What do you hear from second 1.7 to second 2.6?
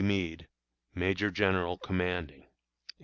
Commanding.